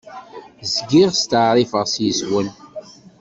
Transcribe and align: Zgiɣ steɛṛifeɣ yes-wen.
Zgiɣ 0.73 1.09
steɛṛifeɣ 1.13 1.85
yes-wen. 2.05 2.47